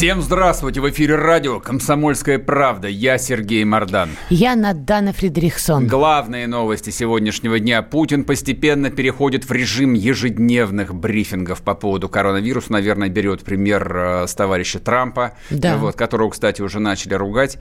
[0.00, 0.80] Всем здравствуйте!
[0.80, 2.88] В эфире радио «Комсомольская правда».
[2.88, 4.08] Я Сергей Мордан.
[4.30, 5.86] Я Надана Фредериксон.
[5.86, 7.82] Главные новости сегодняшнего дня.
[7.82, 12.72] Путин постепенно переходит в режим ежедневных брифингов по поводу коронавируса.
[12.72, 15.76] Наверное, берет пример э, с товарища Трампа, Да.
[15.76, 17.58] вот, которого, кстати, уже начали ругать.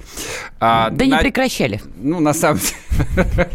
[0.61, 1.81] А, Да не на- прекращали.
[1.97, 3.49] Ну, на самом деле,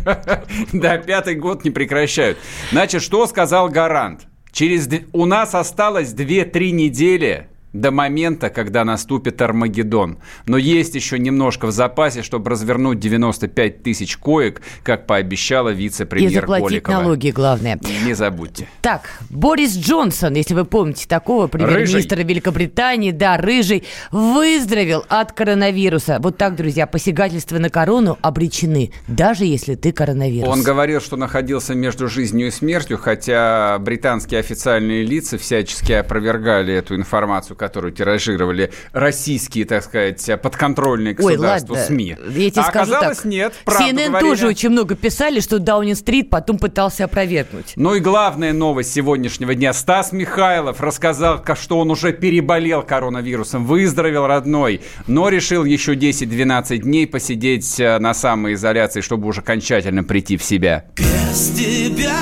[0.74, 2.37] да, пятый год не прекращают.
[2.71, 4.27] Значит, что сказал Гарант?
[4.52, 10.19] Через у нас осталось 2-3 недели до момента, когда наступит Армагеддон.
[10.46, 16.42] Но есть еще немножко в запасе, чтобы развернуть 95 тысяч коек, как пообещала И вице-премьер
[16.42, 17.02] заплатить Голикова.
[17.02, 17.79] налоги, главное.
[18.06, 18.68] Не забудьте.
[18.80, 26.18] Так, Борис Джонсон, если вы помните такого, премьер-министра Великобритании, да, рыжий, выздоровел от коронавируса.
[26.21, 30.49] Вот так, друзья, посягательства на корону обречены, даже если ты коронавирус.
[30.49, 36.95] Он говорил, что находился между жизнью и смертью, хотя британские официальные лица всячески опровергали эту
[36.95, 42.16] информацию, которую тиражировали российские, так сказать, подконтрольные Ой, государству ладно, СМИ.
[42.29, 43.24] я тебе а скажу оказалось, так.
[43.26, 44.29] нет, CNN говорили.
[44.30, 47.73] тоже очень много писали, что Даунинг-стрит потом пытался опровергнуть.
[47.76, 49.73] Ну и главная новость сегодняшнего дня.
[49.73, 56.78] Стас Михайлов рассказал, ка- что он уже переболел коронавирусом, выздоровел родной, но решил еще 10-12
[56.78, 60.84] дней посидеть э, на самоизоляции, чтобы уже окончательно прийти в себя.
[60.96, 62.12] Без тебя,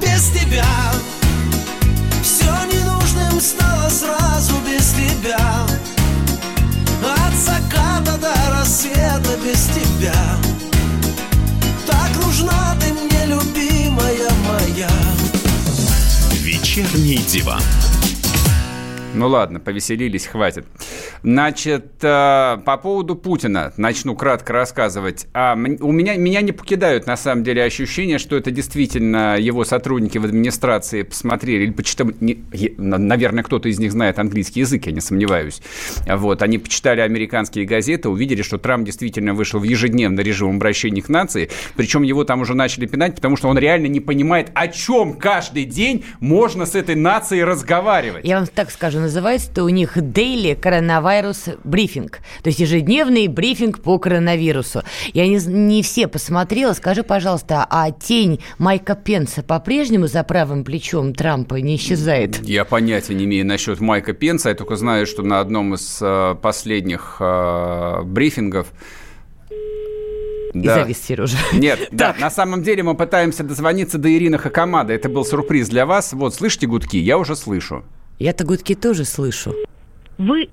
[0.00, 0.64] без тебя
[16.76, 17.95] «Вечерний диван».
[19.16, 20.66] Ну ладно, повеселились, хватит.
[21.22, 25.26] Значит, э, по поводу Путина начну кратко рассказывать.
[25.32, 30.18] А, у меня, меня не покидают, на самом деле, ощущения, что это действительно его сотрудники
[30.18, 32.44] в администрации посмотрели, или почитали, не-
[32.76, 35.62] наверное, кто-то из них знает английский язык, я не сомневаюсь.
[36.06, 41.08] Вот, они почитали американские газеты, увидели, что Трамп действительно вышел в ежедневный режим обращения к
[41.08, 45.14] нации, причем его там уже начали пинать, потому что он реально не понимает, о чем
[45.14, 48.24] каждый день можно с этой нацией разговаривать.
[48.24, 52.10] Я вам так скажу, называется-то у них Daily Coronavirus Briefing.
[52.42, 54.82] То есть ежедневный брифинг по коронавирусу.
[55.12, 56.72] Я не, не все посмотрела.
[56.72, 62.44] Скажи, пожалуйста, а тень Майка Пенса по-прежнему за правым плечом Трампа не исчезает?
[62.44, 64.50] Я понятия не имею насчет Майка Пенса.
[64.50, 68.68] Я только знаю, что на одном из э, последних э, брифингов...
[70.54, 71.36] И завис Сережа.
[71.52, 74.94] Нет, да, на самом деле мы пытаемся дозвониться до Ирины Хакамада.
[74.94, 76.12] Это был сюрприз для вас.
[76.12, 76.96] Вот, слышите гудки?
[76.96, 77.84] Я уже слышу.
[78.18, 79.54] Я-то гудки тоже слышу.
[80.18, 80.48] Вы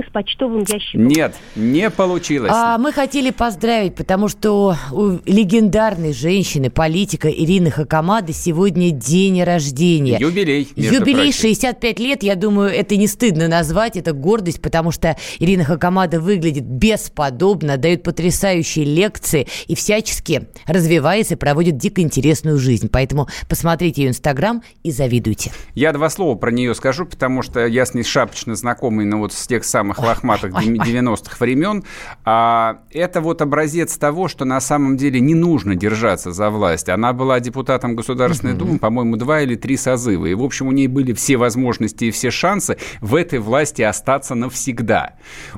[0.00, 1.08] с почтовым ящиком.
[1.08, 2.52] Нет, не получилось.
[2.54, 10.18] А мы хотели поздравить, потому что у легендарной женщины, политика Ирины Хакамады сегодня день рождения.
[10.18, 11.40] Юбилей, Юбилей прочим.
[11.40, 16.64] 65 лет, я думаю, это не стыдно назвать, это гордость, потому что Ирина Хакамада выглядит
[16.64, 22.88] бесподобно, дает потрясающие лекции и всячески развивается и проводит дико интересную жизнь.
[22.90, 25.52] Поэтому посмотрите ее инстаграм и завидуйте.
[25.74, 29.32] Я два слова про нее скажу, потому что я с ней шапочно знакомый, ну вот
[29.32, 30.78] с тех самых лохматых ой, ой.
[30.78, 31.84] 90-х времен.
[32.24, 36.88] А, это вот образец того, что на самом деле не нужно держаться за власть.
[36.88, 40.26] Она была депутатом Государственной Думы, по-моему, два или три созыва.
[40.26, 44.34] И, в общем, у ней были все возможности и все шансы в этой власти остаться
[44.34, 45.14] навсегда.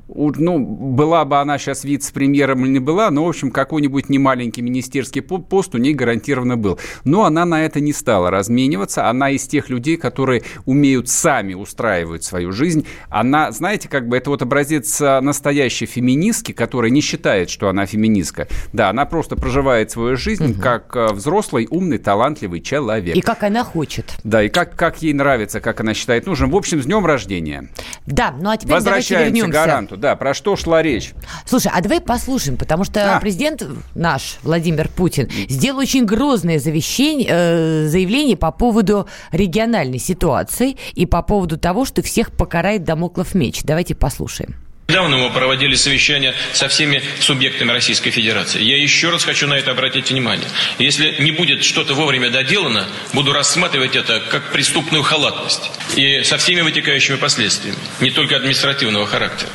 [0.09, 5.23] Ну, была бы она сейчас вице-премьером или не была, но, в общем, какой-нибудь немаленький министерский
[5.23, 6.79] по- пост у ней гарантированно был.
[7.05, 9.09] Но она на это не стала размениваться.
[9.09, 12.87] Она из тех людей, которые умеют сами устраивать свою жизнь.
[13.09, 18.49] Она, знаете, как бы это вот образец настоящей феминистки, которая не считает, что она феминистка.
[18.73, 23.17] Да, она просто проживает свою жизнь как а, взрослый, умный, талантливый человек.
[23.17, 24.15] И как она хочет.
[24.25, 26.51] Да, и как, как ей нравится, как она считает нужным.
[26.51, 27.69] В общем, с днем рождения.
[28.07, 29.53] Да, ну а теперь давайте Возвращаемся к вернемся.
[29.53, 29.97] гаранту.
[29.97, 31.13] Да, про что шла речь?
[31.47, 33.21] Слушай, а давай послушаем, потому что А.
[33.21, 41.07] президент наш, Владимир Путин, сделал очень грозное завещение, э, заявление по поводу региональной ситуации и
[41.07, 43.63] по поводу того, что всех покарает Дамоклов меч.
[43.65, 44.55] Давайте послушаем.
[44.89, 48.63] Недавно мы проводили совещание со всеми субъектами Российской Федерации.
[48.63, 50.47] Я еще раз хочу на это обратить внимание.
[50.79, 55.71] Если не будет что-то вовремя доделано, буду рассматривать это как преступную халатность.
[55.97, 59.49] И со всеми вытекающими последствиями, не только административного характера.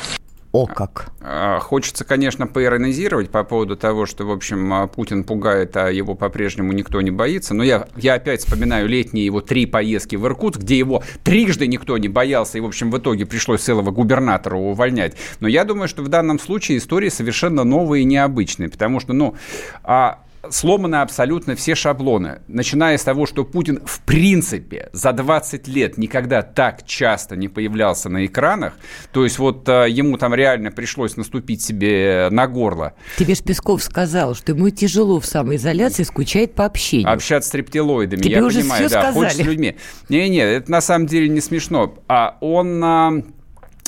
[0.52, 1.12] О как!
[1.20, 6.16] А, хочется, конечно, поиронизировать по поводу того, что, в общем, а, Путин пугает, а его
[6.16, 7.54] по-прежнему никто не боится.
[7.54, 11.96] Но я, я опять вспоминаю летние его три поездки в Иркутск, где его трижды никто
[11.98, 15.14] не боялся, и, в общем, в итоге пришлось целого губернатора увольнять.
[15.38, 19.36] Но я думаю, что в данном случае история совершенно новая и необычная, потому что, ну,
[19.84, 25.98] а сломаны абсолютно все шаблоны, начиная с того, что Путин в принципе за 20 лет
[25.98, 28.74] никогда так часто не появлялся на экранах,
[29.12, 32.94] то есть вот а, ему там реально пришлось наступить себе на горло.
[33.18, 37.12] Тебе ж Песков сказал, что ему тяжело в самоизоляции, скучает по общению.
[37.12, 39.24] Общаться с рептилоидами, Тебе я уже понимаю, все да, сказали.
[39.24, 39.76] хочется с людьми.
[40.08, 41.94] Не-не, это на самом деле не смешно.
[42.08, 42.82] А он...
[42.84, 43.12] а,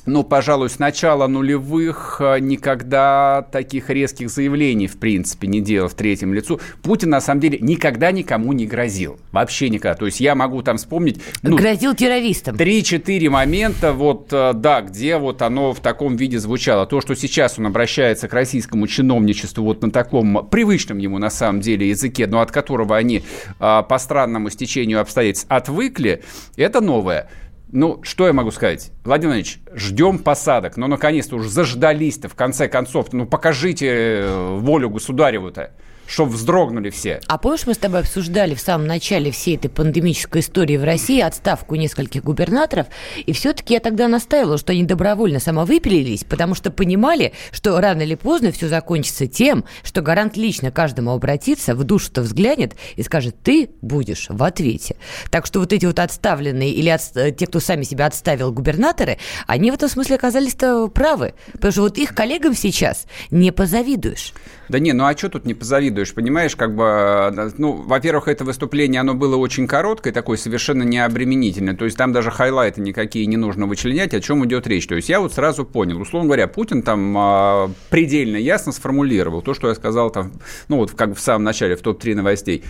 [0.04, 5.94] ну, пожалуй, с начала нулевых а, никогда таких резких заявлений, в принципе, не делал в
[5.94, 6.60] третьем лицу.
[6.82, 9.18] Путин, на самом деле, никогда никому не грозил.
[9.30, 9.94] Вообще никогда.
[9.94, 11.20] То есть я могу там вспомнить...
[11.42, 12.56] Ну, Грозил террористам.
[12.56, 16.86] Три-четыре момента, вот, э, да, где вот оно в таком виде звучало.
[16.86, 21.60] То, что сейчас он обращается к российскому чиновничеству вот на таком привычном ему на самом
[21.60, 23.22] деле языке, но от которого они
[23.60, 26.22] а, по странному стечению обстоятельств отвыкли,
[26.56, 27.28] это новое.
[27.72, 28.92] Ну, что я могу сказать?
[29.02, 30.76] Владимир Владимирович, ждем посадок.
[30.76, 33.14] Ну, наконец-то уже заждались-то, в конце концов.
[33.14, 35.72] Ну, покажите э, волю государеву-то,
[36.12, 37.20] чтоб вздрогнули все.
[37.26, 41.20] А помнишь, мы с тобой обсуждали в самом начале всей этой пандемической истории в России
[41.22, 42.88] отставку нескольких губернаторов,
[43.24, 48.14] и все-таки я тогда настаивала, что они добровольно самовыпилились, потому что понимали, что рано или
[48.14, 53.70] поздно все закончится тем, что гарант лично каждому обратится, в душу-то взглянет и скажет, ты
[53.80, 54.96] будешь в ответе.
[55.30, 59.16] Так что вот эти вот отставленные или отс- э, те, кто сами себя отставил губернаторы,
[59.46, 64.34] они в этом смысле оказались-то правы, потому что вот их коллегам сейчас не позавидуешь.
[64.68, 68.44] Да не, ну а что тут не позавидуешь, понимаешь, как бы, э, ну, во-первых, это
[68.44, 73.36] выступление, оно было очень короткое, такое совершенно необременительное, то есть там даже хайлайты никакие не
[73.36, 74.86] нужно вычленять, о чем идет речь.
[74.86, 79.54] То есть я вот сразу понял, условно говоря, Путин там а, предельно ясно сформулировал то,
[79.54, 80.32] что я сказал там,
[80.68, 82.64] ну вот как в самом начале, в топ-3 новостей.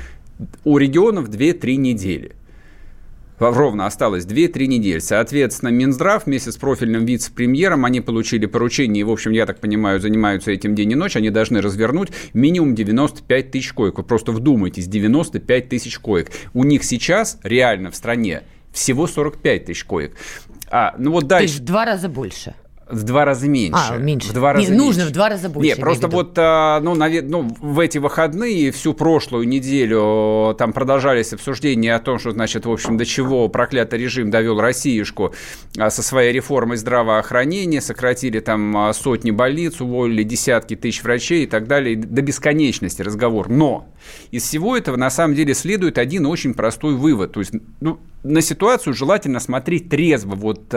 [0.64, 2.32] У регионов 2-3 недели
[3.38, 4.98] ровно осталось 2-3 недели.
[4.98, 10.00] Соответственно, Минздрав вместе с профильным вице-премьером, они получили поручение, и, в общем, я так понимаю,
[10.00, 13.98] занимаются этим день и ночь, они должны развернуть минимум 95 тысяч коек.
[13.98, 16.30] Вы просто вдумайтесь, 95 тысяч коек.
[16.54, 18.42] У них сейчас реально в стране
[18.72, 20.16] всего 45 тысяч коек.
[20.70, 21.46] А, ну вот То дальше.
[21.46, 22.54] есть в два раза больше.
[22.92, 23.80] В два раза меньше.
[23.90, 24.28] А, меньше.
[24.28, 25.10] В два Не, раза нужно меньше.
[25.10, 26.16] в два раза больше, Нет, просто виду.
[26.18, 32.00] вот а, ну, наве- ну, в эти выходные всю прошлую неделю там продолжались обсуждения о
[32.00, 35.32] том, что, значит, в общем, до чего проклятый режим довел Россиюшку
[35.78, 41.46] а, со своей реформой здравоохранения, сократили там а, сотни больниц, уволили десятки тысяч врачей и
[41.46, 43.48] так далее, до бесконечности разговор.
[43.48, 43.88] Но
[44.32, 47.32] из всего этого на самом деле следует один очень простой вывод.
[47.32, 50.72] То есть, ну, на ситуацию желательно смотреть трезво, вот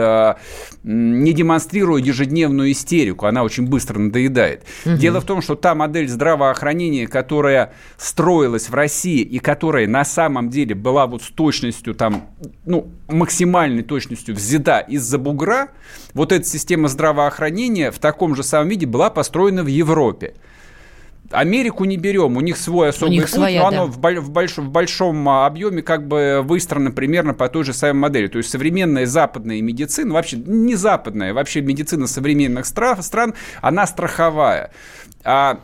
[0.82, 4.64] не демонстрируя ежедневную истерику, она очень быстро надоедает.
[4.84, 10.50] Дело в том, что та модель здравоохранения, которая строилась в России и которая на самом
[10.50, 12.30] деле была вот с точностью там,
[12.64, 15.68] ну, максимальной точностью взята из-за бугра,
[16.14, 20.34] вот эта система здравоохранения в таком же самом виде была построена в Европе.
[21.30, 23.92] Америку не берем, у них свой особый них путь, своя, но оно да.
[23.92, 28.00] в, в больш- в большом а, объеме как бы выстроено примерно по той же самой
[28.00, 28.26] модели.
[28.28, 34.70] То есть современная западная медицина, вообще не западная, вообще медицина современных стра- стран, она страховая.
[35.24, 35.60] А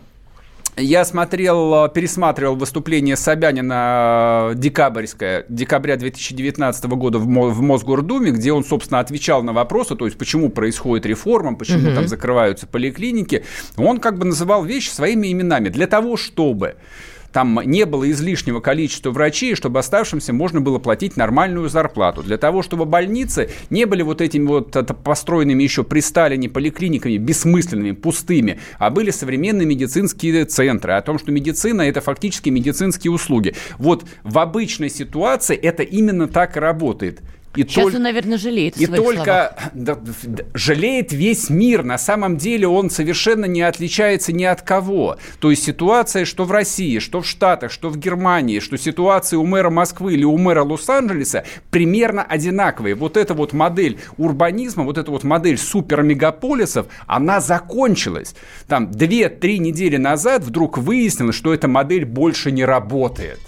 [0.76, 8.30] я смотрел, э, пересматривал выступление Собянина э, декабрьское, декабря 2019 года в, Мо- в Мосгордуме,
[8.30, 13.44] где он, собственно, отвечал на вопросы, то есть почему происходит реформа, почему там закрываются поликлиники.
[13.76, 15.68] Он как бы называл вещи своими именами.
[15.68, 16.76] Для того, чтобы
[17.32, 22.22] там не было излишнего количества врачей, чтобы оставшимся можно было платить нормальную зарплату.
[22.22, 27.92] Для того, чтобы больницы не были вот этими вот построенными еще при Сталине поликлиниками, бессмысленными,
[27.92, 30.92] пустыми, а были современные медицинские центры.
[30.92, 33.54] О том, что медицина– это фактически медицинские услуги.
[33.78, 37.20] Вот в обычной ситуации это именно так и работает.
[37.54, 39.98] И Сейчас только- он, наверное, жалеет и только да,
[40.54, 41.82] жалеет весь мир.
[41.84, 45.18] На самом деле он совершенно не отличается ни от кого.
[45.38, 49.44] То есть ситуация, что в России, что в Штатах, что в Германии, что ситуация у
[49.44, 52.94] мэра Москвы или у мэра Лос-Анджелеса примерно одинаковые.
[52.94, 58.34] Вот эта вот модель урбанизма, вот эта вот модель супермегаполисов, она закончилась.
[58.66, 63.40] Там 2-3 недели назад вдруг выяснилось, что эта модель больше не работает.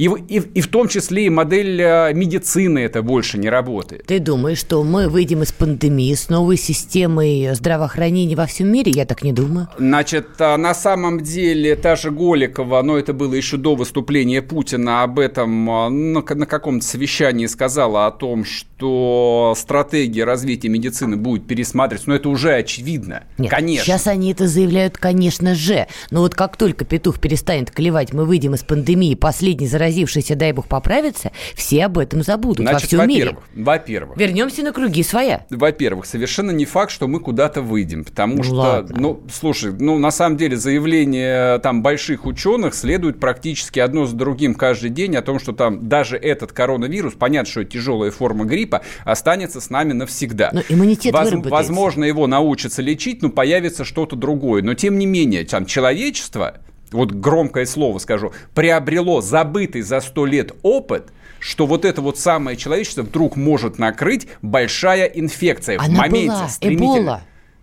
[0.00, 4.06] И, в- и, и в том числе и модель э, медицины это больше не работает.
[4.06, 8.92] Ты думаешь, что мы выйдем из пандемии с новой системой здравоохранения во всем мире?
[8.94, 9.68] Я так не думаю.
[9.78, 15.02] Значит, а, на самом деле та же Голикова, но это было еще до выступления Путина,
[15.02, 21.16] об этом а, на, на каком-то совещании сказала о том, что что стратегия развития медицины
[21.18, 23.24] будет пересматриваться, но это уже очевидно.
[23.36, 23.84] Нет, конечно.
[23.84, 25.86] Сейчас они это заявляют, конечно же.
[26.10, 30.66] Но вот как только петух перестанет клевать, мы выйдем из пандемии, последний заразившийся, дай бог,
[30.66, 33.24] поправится, все об этом забудут во Значит, всем мире.
[33.26, 35.44] во-первых, во-первых, Вернемся на круги своя.
[35.50, 38.96] во-первых, совершенно не факт, что мы куда-то выйдем, потому Ну что, ладно.
[38.98, 44.54] ну, слушай, ну, на самом деле заявления там больших ученых следуют практически одно за другим
[44.54, 48.69] каждый день о том, что там даже этот коронавирус, понятно, что это тяжелая форма гриппа,
[49.04, 50.50] останется с нами навсегда.
[50.52, 51.50] Но иммунитет Воз- выработается.
[51.50, 54.62] Возможно, его научатся лечить, но появится что-то другое.
[54.62, 56.58] Но, тем не менее, там, человечество,
[56.92, 62.56] вот громкое слово скажу, приобрело забытый за сто лет опыт, что вот это вот самое
[62.56, 66.28] человечество вдруг может накрыть большая инфекция в Она моменте.
[66.28, 66.48] была.
[66.60, 67.22] Эбола.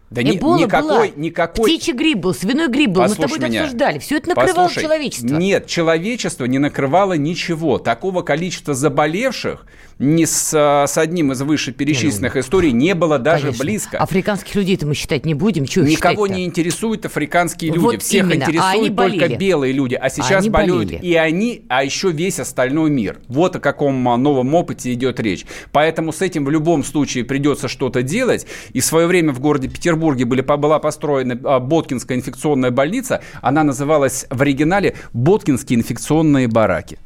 [0.09, 1.07] Да ни- Эбола никакой, была.
[1.17, 1.65] никакой...
[1.65, 3.01] Птичий грипп был, свиной грипп был.
[3.01, 3.61] Мы с тобой Послушай это меня.
[3.63, 3.99] обсуждали.
[3.99, 5.35] Все это накрывало Послушай, человечество.
[5.35, 7.77] Нет, человечество не накрывало ничего.
[7.77, 9.65] Такого количества заболевших
[9.99, 13.63] ни с, а, с одним из вышеперечисленных историй не было даже Конечно.
[13.63, 13.97] близко.
[13.97, 15.65] Африканских людей-то мы считать не будем.
[15.65, 17.79] Чего Никого не интересуют африканские люди.
[17.83, 18.45] Вот Всех именно.
[18.45, 19.95] А интересуют они только белые люди.
[19.95, 21.01] А сейчас они болеют болели.
[21.03, 23.19] и они, а еще весь остальной мир.
[23.27, 25.45] Вот о каком а, новом опыте идет речь.
[25.71, 28.45] Поэтому с этим в любом случае придется что-то делать.
[28.73, 33.21] И в свое время в городе Петербурге были, была построена а, Боткинская инфекционная больница.
[33.41, 36.99] Она называлась в оригинале Боткинские инфекционные бараки.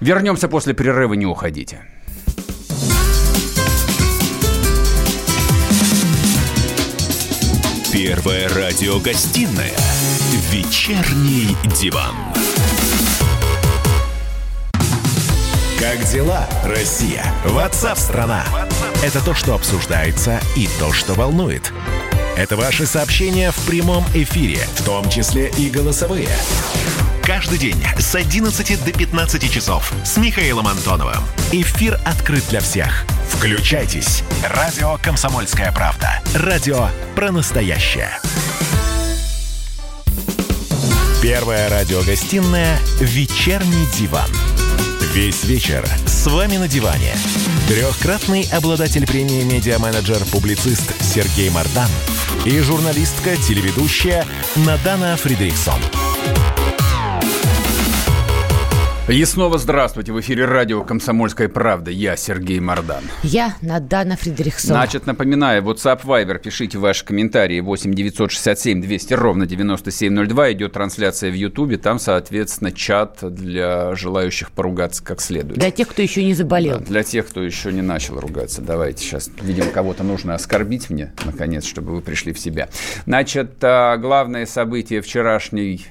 [0.00, 1.80] Вернемся после перерыва, не уходите.
[7.90, 9.72] Первая радиогостинная
[10.52, 12.14] «Вечерний диван».
[15.80, 17.24] Как дела, Россия?
[17.44, 18.44] Ватсап-страна!
[19.04, 21.72] Это то, что обсуждается и то, что волнует.
[22.36, 26.28] Это ваши сообщения в прямом эфире, в том числе и голосовые.
[27.24, 31.24] Каждый день с 11 до 15 часов с Михаилом Антоновым.
[31.50, 33.06] Эфир открыт для всех.
[33.30, 34.22] Включайтесь.
[34.44, 36.20] Радио «Комсомольская правда».
[36.34, 38.10] Радио про настоящее.
[41.22, 44.30] Первая радиогостинная «Вечерний диван».
[45.14, 47.14] Весь вечер с вами на диване.
[47.66, 51.88] Трехкратный обладатель премии «Медиа-менеджер-публицист» Сергей Мардан
[52.46, 54.24] и журналистка-телеведущая
[54.54, 55.80] Надана Фридрихсон.
[59.08, 60.10] И снова здравствуйте.
[60.10, 61.92] В эфире радио «Комсомольская правда».
[61.92, 63.04] Я Сергей Мордан.
[63.22, 64.70] Я Надана Фридрихсон.
[64.70, 70.52] Значит, напоминаю, WhatsApp Viber, пишите ваши комментарии 8 967 200 ровно 9702.
[70.54, 75.60] Идет трансляция в Ютубе, там, соответственно, чат для желающих поругаться как следует.
[75.60, 76.80] Для тех, кто еще не заболел.
[76.80, 78.60] Да, для тех, кто еще не начал ругаться.
[78.60, 82.70] Давайте сейчас, видимо, кого-то нужно оскорбить мне, наконец, чтобы вы пришли в себя.
[83.06, 85.86] Значит, а, главное событие вчерашней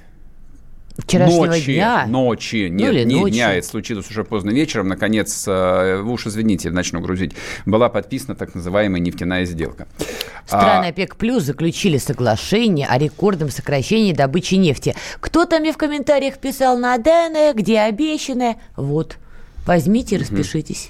[0.97, 2.05] Вчерашнего ночи, дня.
[2.07, 3.33] ночи, Ну нет, или не ночью.
[3.33, 7.33] дня, это случилось уже поздно вечером, наконец, э, вы уж извините, начну грузить,
[7.65, 9.87] была подписана так называемая нефтяная сделка.
[10.45, 14.95] Страны А, ОПЕК Плюс заключили соглашение о рекордном сокращении добычи нефти.
[15.19, 19.17] Кто-то мне в комментариях писал «Надана, где обещанное?» Вот,
[19.65, 20.89] возьмите и распишитесь.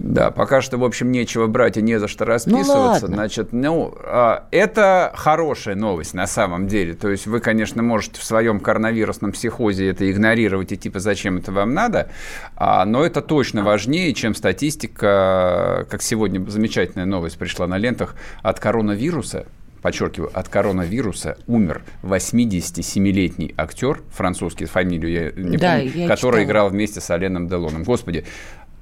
[0.00, 2.76] Да, пока что, в общем, нечего брать и не за что расписываться.
[3.02, 3.08] ладно.
[3.08, 6.94] Значит, ну, а, это хорошая новость на самом деле.
[6.94, 11.50] То есть вы, конечно, можете в своем коронавирусном психозе это игнорировать и типа зачем это
[11.50, 12.10] вам надо,
[12.54, 18.60] а, но это точно важнее, чем статистика, как сегодня замечательная новость пришла на лентах от
[18.60, 19.46] коронавируса.
[19.82, 26.44] Подчеркиваю, от коронавируса умер 87-летний актер, французский, фамилию я не Да, помню, я который читала.
[26.44, 27.84] играл вместе с Оленом Делоном.
[27.84, 28.24] Господи,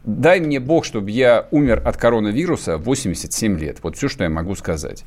[0.07, 3.79] дай мне бог, чтобы я умер от коронавируса в 87 лет.
[3.83, 5.05] Вот все, что я могу сказать.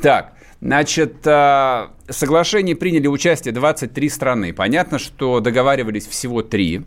[0.00, 4.52] Так, значит, в соглашении приняли участие 23 страны.
[4.52, 6.82] Понятно, что договаривались всего три.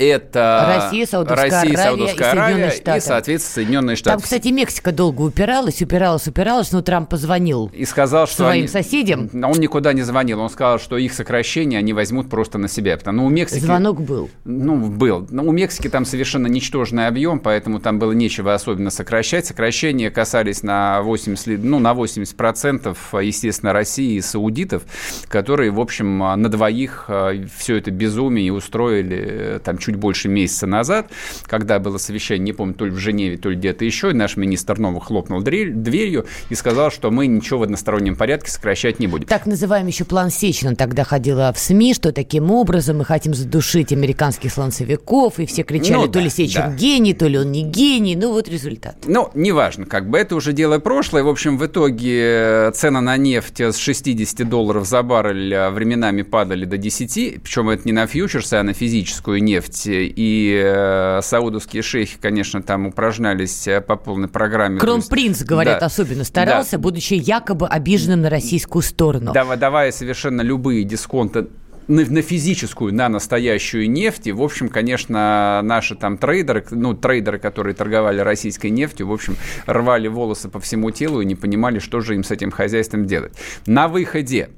[0.00, 2.98] Это Россия, Саудовская Россия, Аравия и Саудовская Соединенные Аравия Штаты.
[2.98, 4.10] и, соответственно, Соединенные Штаты.
[4.16, 7.70] Там, кстати, Мексика долго упиралась, упиралась, упиралась, но Трамп позвонил.
[7.74, 9.30] и сказал, что своим они- соседям?
[9.34, 10.40] Он никуда не звонил.
[10.40, 12.96] Он сказал, что их сокращение они возьмут просто на себя.
[12.96, 13.60] Потому ну, у Мексики...
[13.64, 14.30] Звонок был.
[14.44, 15.26] Ну, был.
[15.30, 19.46] Но у Мексики там совершенно ничтожный объем, поэтому там было нечего особенно сокращать.
[19.46, 24.82] Сокращения касались на 80, ли- ну, на 80%, естественно, России и саудитов,
[25.28, 27.10] которые, в общем, на двоих
[27.58, 31.10] все это безумие и устроили э, там чуть больше месяца назад,
[31.46, 34.36] когда было совещание, не помню, то ли в Женеве, то ли где-то еще, и наш
[34.36, 39.26] министр Новых хлопнул дверью и сказал, что мы ничего в одностороннем порядке сокращать не будем.
[39.26, 43.92] Так называемый еще план Сечина тогда ходила в СМИ, что таким образом мы хотим задушить
[43.92, 46.74] американских слонцевиков, и все кричали, Ну то да, ли Сечин да.
[46.74, 48.96] гений, то ли он не гений, ну вот результат.
[49.06, 51.22] Ну, неважно, как бы это уже дело прошлое.
[51.22, 56.22] В общем, в итоге э, цена на нефть с 60 долларов за баррель э, временами
[56.22, 61.20] падали до 10, причем это не на фьючерсы, а на физическую нефть нефть и э,
[61.22, 64.78] саудовские шейхи, конечно, там упражнялись э, по полной программе.
[64.80, 65.86] Кронпринц, говорят, Да.
[65.86, 66.78] особенно старался, Да.
[66.78, 69.32] будучи якобы обиженным на российскую сторону.
[69.32, 71.46] Дава- давая совершенно любые дисконты
[71.88, 74.28] на, на физическую, на настоящую нефть.
[74.28, 79.36] И, в общем, конечно, наши там трейдеры, ну, трейдеры, которые торговали российской нефтью, в общем,
[79.66, 83.32] рвали волосы по всему телу и не понимали, что же им с этим хозяйством делать.
[83.66, 84.50] На выходе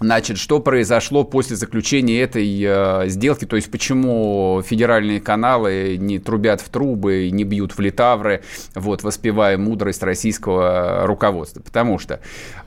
[0.00, 3.44] Значит, что произошло после заключения этой э, сделки?
[3.44, 8.42] То есть, почему федеральные каналы не трубят в трубы, не бьют в литавры,
[8.74, 11.60] вот, воспевая мудрость российского руководства?
[11.62, 12.20] Потому что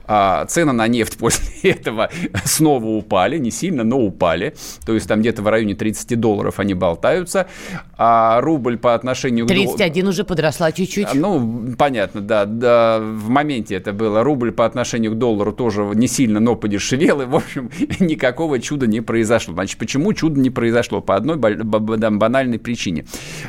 [0.08, 2.10] а, цены на нефть после этого
[2.44, 4.54] снова упали, не сильно, но упали.
[4.86, 7.46] То есть, там где-то в районе 30 долларов они болтаются.
[7.96, 9.48] А рубль по отношению к...
[9.48, 11.12] дол- 31 уже подросла чуть-чуть.
[11.14, 12.98] Ну, понятно, да, да.
[13.00, 14.22] В моменте это было.
[14.22, 17.20] Рубль по отношению к доллару тоже не сильно, но подешевел.
[17.20, 19.52] И, в общем, никакого чуда не произошло.
[19.54, 21.02] Значит, почему чудо не произошло?
[21.02, 23.04] По одной банальной причине.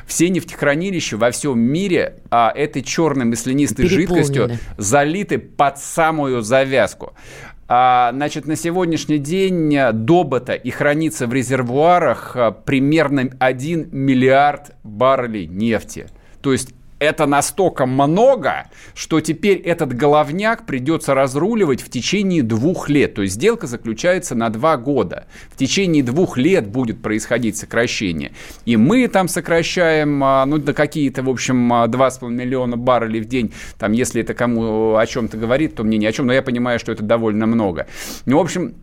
[0.08, 7.14] Все нефтехранилища во всем мире а, этой черной маслянистой жидкостью залиты под самую завязку.
[7.68, 15.46] А, значит, на сегодняшний день добыто и хранится в резервуарах а, примерно 1 миллиард баррелей
[15.46, 16.08] нефти.
[16.42, 23.16] То есть это настолько много, что теперь этот головняк придется разруливать в течение двух лет.
[23.16, 25.26] То есть сделка заключается на два года.
[25.50, 28.34] В течение двух лет будет происходить сокращение.
[28.66, 33.26] И мы там сокращаем, а, ну, на какие-то, в общем, а, 2,5 миллиона баррелей в
[33.26, 33.54] день.
[33.78, 36.80] Там, если это кому о чем-то говорит, то мне ни о чем, но я понимаю,
[36.80, 37.88] что это довольно много.
[38.26, 38.76] Ну, в общем,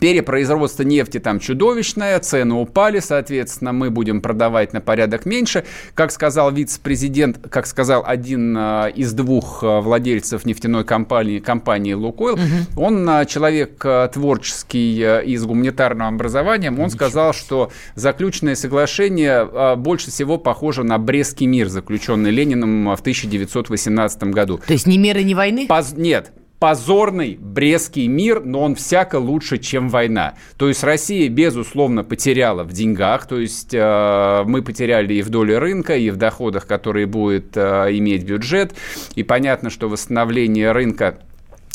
[0.00, 5.64] Перепроизводство нефти там чудовищное, цены упали, соответственно, мы будем продавать на порядок меньше.
[5.94, 12.38] Как сказал вице-президент, как сказал один а, из двух а, владельцев нефтяной компании, компании «Лукойл»,
[12.76, 20.38] он а, человек творческий и с гуманитарным образованием, он сказал, что заключенное соглашение больше всего
[20.38, 24.60] похоже на Брестский мир, заключенный Лениным в 1918 году.
[24.66, 25.66] То есть ни меры, ни войны?
[25.66, 30.34] Поз- Нет, позорный Брестский мир, но он всяко лучше, чем война.
[30.56, 35.58] То есть Россия, безусловно, потеряла в деньгах, то есть э, мы потеряли и в доле
[35.58, 38.74] рынка, и в доходах, которые будет э, иметь бюджет.
[39.14, 41.18] И понятно, что восстановление рынка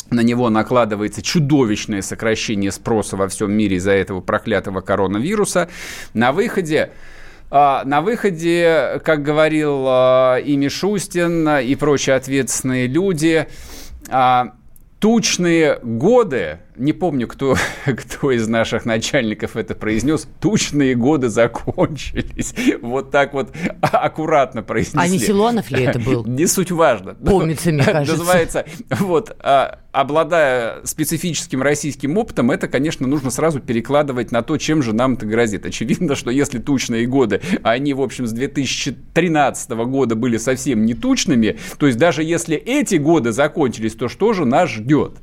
[0.10, 5.70] на него накладывается чудовищное сокращение спроса во всем мире из-за этого проклятого коронавируса.
[6.14, 6.92] На выходе
[7.56, 13.48] а, на выходе, как говорил а, и Мишустин, и прочие ответственные люди,
[14.10, 14.54] а,
[15.04, 17.56] тучные годы, не помню, кто,
[17.86, 22.54] кто из наших начальников это произнес, тучные годы закончились.
[22.82, 25.00] Вот так вот аккуратно произнесли.
[25.00, 26.26] А не Силуанов ли это был?
[26.26, 27.16] Не суть важно.
[27.16, 28.18] Помнится, мне кажется.
[28.18, 34.82] Называется, вот, а, обладая специфическим российским опытом, это, конечно, нужно сразу перекладывать на то, чем
[34.84, 35.66] же нам это грозит.
[35.66, 40.94] Очевидно, что если тучные годы, а они, в общем, с 2013 года были совсем не
[40.94, 45.20] тучными, то есть даже если эти годы закончились, то что же нас ждет?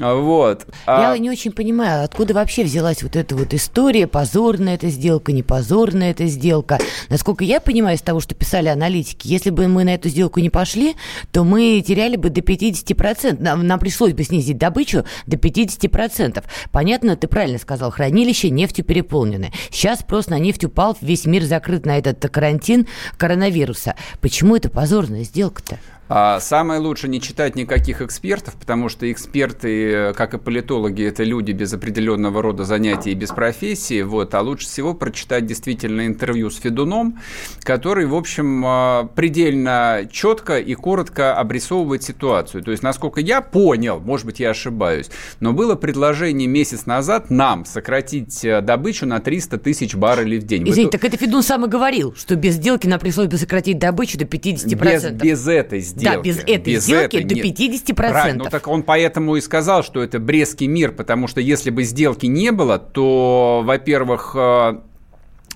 [0.00, 0.66] А, Вот.
[0.86, 5.32] Я А- не очень понимаю, откуда вообще взялась вот эта вот история, позорная эта сделка,
[5.32, 6.78] не позорная эта сделка.
[7.08, 10.50] Насколько я понимаю из того, что писали аналитики, если бы мы на эту сделку не
[10.50, 10.96] пошли,
[11.32, 13.40] то мы теряли бы до 50%.
[13.40, 16.44] Нам, нам пришлось бы снизить добычу до 50%.
[16.72, 19.52] Понятно, ты правильно сказал, хранилище нефтью переполнены.
[19.70, 23.94] Сейчас спрос на нефть упал, весь мир закрыт на этот карантин коронавируса.
[24.20, 25.78] Почему это позорная сделка-то?
[26.08, 31.24] А Самое лучше не читать никаких экспертов, потому что эксперты, э, как и политологи, это
[31.24, 34.02] люди без определенного рода занятий и без профессии.
[34.02, 34.34] Вот.
[34.34, 37.18] А лучше всего прочитать действительно интервью с Федуном,
[37.62, 42.62] который, в общем, э, предельно четко и коротко обрисовывает ситуацию.
[42.62, 47.64] То есть, насколько я понял, может быть, я ошибаюсь, но было предложение месяц назад нам
[47.64, 50.68] сократить э, добычу на 300 тысяч баррелей в день.
[50.68, 54.18] Извините, так это Федун сам и говорил, что без сделки нам пришлось бы сократить добычу
[54.18, 55.10] до 50%.
[55.10, 56.16] без, без этой сделки.
[56.16, 57.44] Да, без этой сделки до нет.
[57.44, 57.94] 50%.
[57.94, 61.82] Правильно, ну так он поэтому и сказал, что это Брестский мир, потому что если бы
[61.84, 64.80] сделки не было, то, во-первых, э,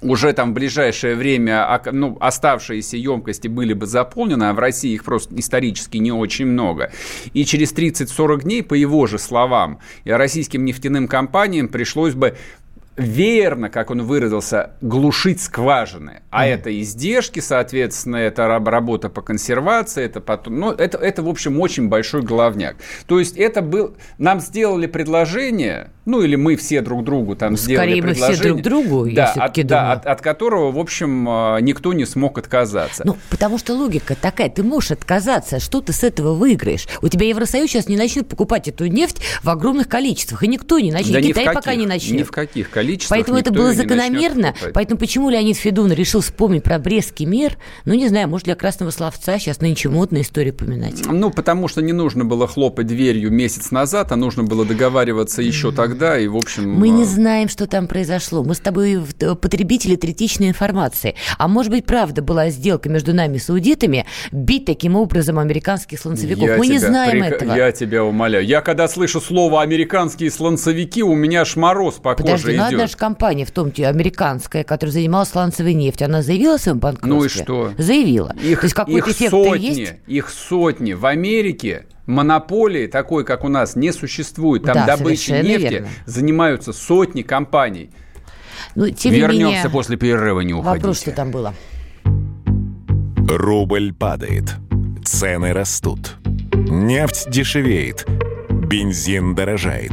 [0.02, 5.04] уже там в ближайшее время ну, оставшиеся емкости были бы заполнены, а в России их
[5.04, 6.90] просто исторически не очень много.
[7.32, 12.36] И через 30-40 дней, по его же словам, российским нефтяным компаниям пришлось бы
[12.96, 16.22] верно, как он выразился, глушить скважины.
[16.30, 20.60] А это издержки, соответственно, это раб- работа по консервации, это потом...
[20.60, 22.76] Ну, это, это, в общем, очень большой головняк.
[23.06, 23.96] То есть это был...
[24.18, 28.62] Нам сделали предложение, ну, или мы все друг другу там сделали скорее мы все предложение.
[28.62, 32.04] друг другу, я да, всё-таки от, да, от, от которого, в общем, э, никто не
[32.04, 33.02] смог отказаться.
[33.06, 36.86] Ну, потому что логика такая, ты можешь отказаться, что ты с этого выиграешь?
[37.02, 40.92] У тебя Евросоюз сейчас не начнет покупать эту нефть в огромных количествах, и никто не
[40.92, 42.20] начнет, Да Китай пока не начнет.
[42.20, 42.89] Ни в каких количествах.
[42.90, 44.54] Количествах Поэтому это было закономерно.
[44.74, 47.56] Поэтому почему Леонид Федун решил вспомнить про Брестский мир?
[47.84, 51.02] Ну, не знаю, может, для красного словца сейчас нынче модная история поминать.
[51.06, 55.72] Ну, потому что не нужно было хлопать дверью месяц назад, а нужно было договариваться еще
[55.72, 56.70] тогда, и, в общем...
[56.72, 58.42] Мы не а, знаем, что там произошло.
[58.42, 61.14] Мы с тобой в- потребители третичной информации.
[61.38, 66.44] А может быть, правда была сделка между нами и саудитами бить таким образом американских слонцевиков.
[66.44, 67.54] я Мы не знаем прик- этого.
[67.54, 68.44] Я тебя умоляю.
[68.44, 72.84] Я когда слышу слово «американские слонцовики», у меня аж мороз по Подожди, коже ну одна
[72.84, 72.90] идет.
[72.92, 77.14] же компания, в том числе американская, которая занималась сланцевой нефтью, она заявила о своем банкротстве?
[77.18, 77.72] Ну и что?
[77.82, 78.34] Заявила.
[78.42, 79.92] Их, То есть какой-то их эффект сотни, есть?
[80.06, 80.92] их сотни.
[80.94, 84.64] В Америке монополии такой, как у нас, не существует.
[84.64, 85.88] Там Да, добычей совершенно нефти верно.
[86.06, 87.90] занимаются сотни компаний.
[88.74, 90.80] Ну, тем Вернемся не менее, после перерыва, не уходите.
[90.80, 91.54] вопрос, что там было.
[93.28, 94.54] Рубль падает.
[95.04, 96.16] Цены растут.
[96.54, 98.06] Нефть дешевеет.
[98.50, 99.92] Бензин дорожает.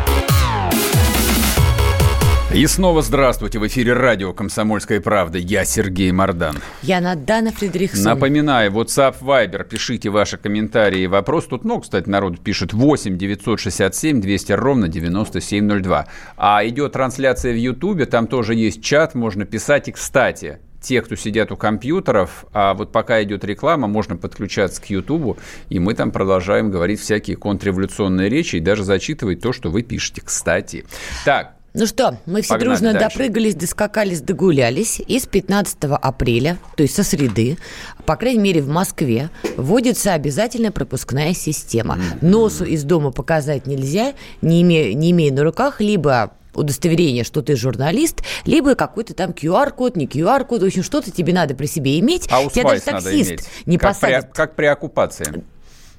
[2.53, 3.59] И снова здравствуйте.
[3.59, 5.37] В эфире радио «Комсомольская правда».
[5.37, 6.57] Я Сергей Мордан.
[6.81, 8.03] Я Надана Фредериксон.
[8.03, 11.45] Напоминаю, WhatsApp, Viber, пишите ваши комментарии и вопрос.
[11.45, 16.07] Тут много, кстати, народ пишет 8 967 200 ровно 9702.
[16.35, 19.87] А идет трансляция в Ютубе, там тоже есть чат, можно писать.
[19.87, 24.89] И, кстати, те, кто сидят у компьютеров, а вот пока идет реклама, можно подключаться к
[24.89, 25.37] Ютубу,
[25.69, 30.19] и мы там продолжаем говорить всякие контрреволюционные речи и даже зачитывать то, что вы пишете,
[30.19, 30.83] кстати.
[31.23, 33.09] Так, Ну что, мы все Погнали дружно дальше.
[33.17, 35.01] допрыгались, доскакались, догулялись.
[35.07, 37.57] И с 15 апреля, то есть со среды,
[38.05, 41.97] по крайней мере в Москве, вводится обязательная пропускная система.
[42.21, 47.55] Носу из дома показать нельзя, не имея, не имея на руках либо удостоверение, что ты
[47.55, 52.27] журналист, либо какой-то там QR-код, не QR-код, в общем, что-то тебе надо при себе иметь.
[52.29, 53.49] а Тебя даже таксист иметь.
[53.65, 55.43] не как, при, посадит как при оккупации.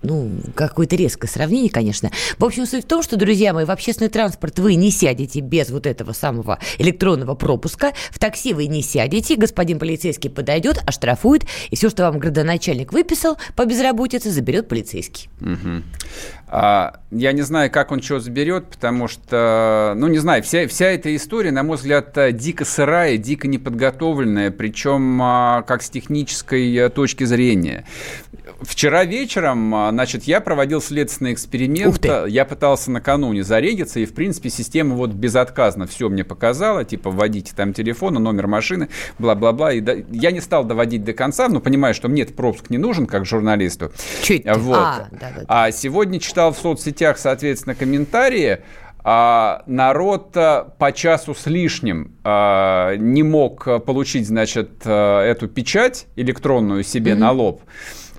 [0.03, 2.11] Ну, какое-то резкое сравнение, конечно.
[2.38, 5.71] В общем, суть в том, что, друзья мои, в общественный транспорт вы не сядете без
[5.71, 11.77] вот этого самого электронного пропуска, в такси вы не сядете, господин полицейский подойдет, оштрафует, и
[11.77, 15.29] все, что вам градоначальник выписал по безработице, заберет полицейский.
[15.41, 15.85] Мгм.
[16.55, 20.87] А, я не знаю, как он что заберет, потому что, ну, не знаю, вся, вся
[20.87, 26.75] эта история, на мой взгляд, э, дико сырая, дико неподготовленная, причем а, как с технической
[26.77, 27.87] э, точки зрения.
[28.62, 31.94] Вчера вечером, а, значит, я проводил следственный эксперимент.
[31.94, 32.09] Ух ты.
[32.29, 37.53] Я пытался накануне зарегиться, и, в принципе, система вот безотказно все мне показала, типа, вводите
[37.55, 39.72] там телефон, номер машины, бла-бла-бла.
[39.72, 42.79] И да- я не стал доводить до конца, но понимаю, что мне этот пропуск не
[42.79, 43.92] нужен, как журналисту.
[44.27, 44.42] Ты?
[44.57, 44.77] Вот.
[44.79, 45.44] А, да-да-да.
[45.48, 48.59] А сегодня читал в соцсетях, соответственно, комментарии.
[49.05, 55.48] а, народ а, по часу с лишним а, не мог а, получить, значит, а, эту
[55.48, 57.62] печать электронную себе на лоб.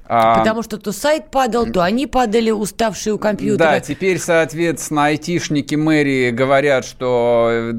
[0.06, 3.70] А, Потому что то сайт падал, то они падали, уставшие у компьютера.
[3.72, 7.74] да, теперь, соответственно, айтишники мэрии говорят, что э,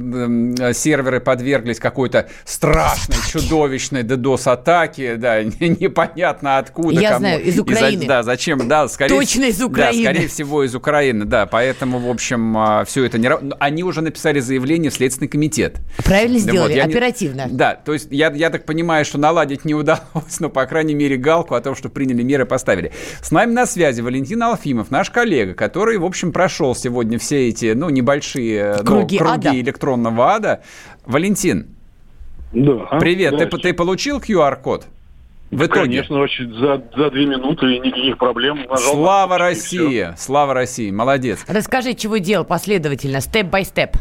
[0.59, 5.43] э, серверы подверглись какой-то страшной, чудовищной DDoS-атаке, да,
[5.89, 7.01] непонятно откуда.
[7.01, 7.19] Я кому.
[7.21, 8.07] знаю, из Украины.
[8.07, 10.05] да, зачем, да, скорее Точно из да, Украины.
[10.05, 12.57] скорее всего, из Украины, да, поэтому, в общем,
[12.87, 13.29] все это не...
[13.29, 15.79] но Они уже написали заявление в Следственный комитет.
[16.05, 17.47] Правильно Да сделали, вот, я не- оперативно.
[17.51, 21.17] Да, то есть я, я так понимаю, что наладить не удалось, но, по крайней мере,
[21.17, 22.93] галку о том, что приняли меры, поставили.
[23.21, 27.73] С нами на связи Валентин Алфимов, наш коллега, который, в общем, прошел сегодня все эти,
[27.73, 29.51] ну, небольшие ну, Круги ада.
[29.61, 30.63] электронного ада.
[31.07, 31.67] Валентин,
[32.53, 32.99] Да.
[33.01, 34.87] привет, ты, ты получил QR-код?
[35.51, 35.83] В итоге.
[35.83, 38.67] Конечно, очень за, за две минуты и никаких проблем.
[38.69, 39.39] Нажал Слава на.
[39.39, 40.09] России!
[40.17, 40.91] Слава России!
[40.91, 41.45] Молодец!
[41.47, 43.97] Расскажи, чего делал последовательно, степ-бай-степ.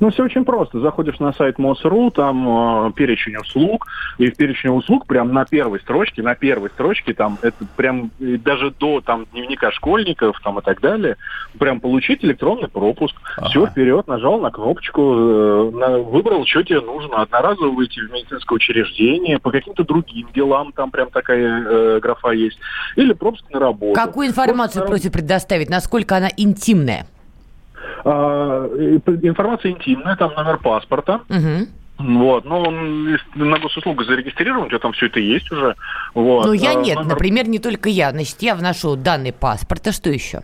[0.00, 0.80] Ну, все очень просто.
[0.80, 3.86] Заходишь на сайт МОСРУ, там э, перечень услуг,
[4.18, 8.70] и в перечне услуг прям на первой строчке, на первой строчке, там это прям даже
[8.70, 11.16] до там дневника школьников там и так далее,
[11.58, 13.14] прям получить электронный пропуск.
[13.36, 13.48] Ага.
[13.48, 17.22] Все, вперед, нажал на кнопочку, э, на- выбрал, что тебе нужно.
[17.22, 22.58] Одноразово выйти в медицинское учреждение, по каким-то другим делам, там прям такая э, графа есть.
[22.96, 23.94] Или пропуск на работу.
[23.94, 25.70] Какую информацию Пропуск на просят предоставить?
[25.70, 27.06] Насколько она интимная?
[28.04, 28.66] А,
[29.22, 31.68] информация интимная, там номер паспорта, Мгм.
[31.98, 35.76] Вот, но он на госуслугу зарегистрирован, у тебя там все это есть уже.
[36.14, 36.46] Вот.
[36.46, 38.10] Ну, я А, нет, номер- например, не только я.
[38.10, 40.40] Значит, я вношу данные паспорта, что еще?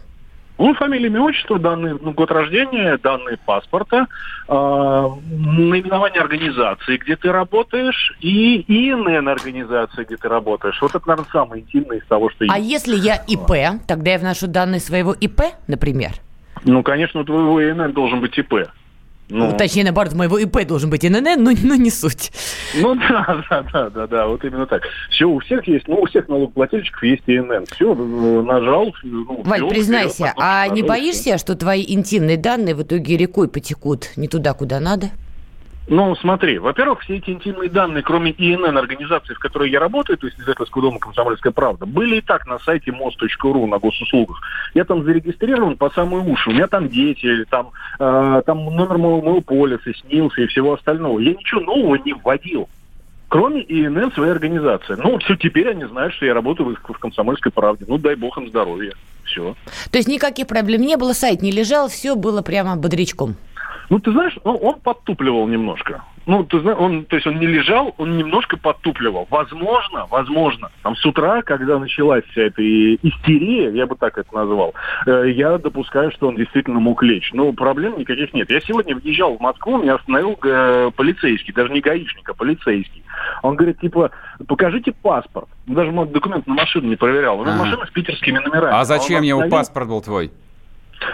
[0.59, 4.07] Ну, фамилия, имя, отчество, данные, ну, год рождения, данные паспорта,
[4.47, 10.79] а, наименование организации, где ты работаешь, и ИНН организации, где ты работаешь.
[10.83, 12.71] Вот это, наверное, самое интимное из того, что А есть.
[12.71, 16.12] если я ИП, тогда я вношу данные своего ИП, например?
[16.64, 18.68] Ну, конечно, у твоего ИНН должен быть ИП.
[19.31, 22.33] Ну, Ну, точнее, наоборот, моего ИП должен быть ИНН, но, но не суть.
[22.75, 24.83] ну да, да, да, да, да, вот именно так.
[25.11, 27.66] Все, у всех есть, ну, у всех налогоплательщиков есть ИНН.
[27.71, 28.94] Все, нажал.
[29.03, 33.49] Ну, Валь, всё, признайся, вперед, а не боишься, что твои интимные данные в итоге рекой
[33.49, 35.11] потекут не туда, куда надо?
[35.88, 40.27] Ну, смотри, во-первых, все эти интимные данные, кроме ИНН организации, в которой я работаю, то
[40.27, 44.40] есть издательского дома «Комсомольская правда», были и так на сайте мост.ру на госуслугах.
[44.74, 46.51] Я там зарегистрирован по самые уши.
[46.51, 51.20] У меня там дети, там, э, там номер моего, моего полиса, снился и всего остального.
[51.20, 52.68] Я ничего нового не вводил.
[53.29, 54.94] Кроме ИНН своей организации.
[55.03, 57.87] Ну, все, теперь они знают, что я работаю в, в «Комсомольской правде».
[57.88, 58.92] Ну, дай бог им здоровья.
[59.24, 59.55] Все.
[59.90, 63.37] То есть никаких проблем не было, сайт не лежал, все было прямо бодрячком.
[63.90, 66.03] Ну, ты знаешь, ну, он подтупливал немножко.
[66.27, 69.27] Ну, ты знаешь, он, то есть он не лежал, он немножко подтупливал.
[69.31, 72.62] Возможно, возможно, там с утра, когда началась вся эта
[72.96, 74.74] истерия, я бы так это назвал,
[75.07, 77.31] э, я допускаю, что он действительно мог лечь.
[77.33, 78.51] Но проблем никаких нет.
[78.51, 83.03] Я сегодня въезжал в Москву, меня остановил э, полицейский, даже не гаишник, а полицейский.
[83.42, 84.11] Он говорит, типа,
[84.46, 85.48] покажите паспорт.
[85.66, 87.40] Ну, Даже мой документ на машину не проверял.
[87.40, 88.74] У него машина с питерскими номерами.
[88.74, 90.31] А Он зачем ему остановил- паспорт был твой?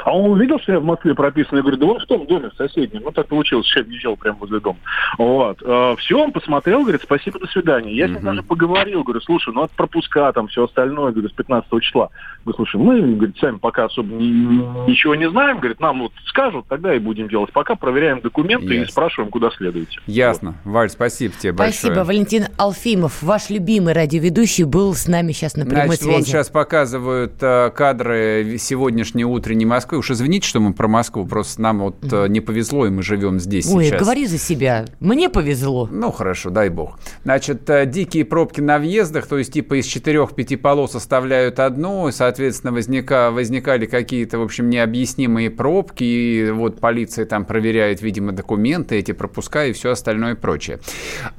[0.04, 2.50] А он увидел, что я в Москве прописан, я говорю, да он в том доме,
[2.50, 3.02] в соседнем.
[3.04, 4.78] Ну, так получилось, что я въезжал прямо возле дома.
[5.18, 5.58] Вот.
[5.98, 7.94] все, он посмотрел, говорит, спасибо, до свидания.
[7.94, 11.32] Я с ним даже поговорил, говорю, слушай, ну, это пропуска, там, все остальное, говорю, с
[11.32, 12.10] 15 числа.
[12.44, 16.66] Говорю, слушай, мы, говорит, сами пока особо ни- ничего не знаем, говорит, нам вот скажут,
[16.68, 17.52] тогда и будем делать.
[17.52, 18.92] Пока проверяем документы и Ясно.
[18.92, 19.98] спрашиваем, куда следуете.
[20.06, 20.54] Ясно.
[20.64, 21.72] Валь, спасибо тебе большое.
[21.94, 26.24] Спасибо, Валентин Алфимов, ваш любимый радиоведущий, был с нами сейчас на прямой Значит, связи.
[26.24, 29.98] сейчас показывают э, кадры сегодняшней утренней Москвы.
[29.98, 33.40] Уж извините, что мы про Москву, просто нам вот э, не повезло, и мы живем
[33.40, 34.00] здесь Ой, сейчас.
[34.00, 34.84] говори за себя.
[35.00, 35.88] Мне повезло.
[35.90, 36.96] Ну, хорошо, дай бог.
[37.24, 42.12] Значит, э, дикие пробки на въездах, то есть типа из четырех-пяти полос оставляют одну, и,
[42.12, 48.96] соответственно, возника, возникали какие-то, в общем, необъяснимые пробки, и вот полиция там проверяет, видимо, документы,
[48.96, 50.78] эти пропуска и все остальное прочее.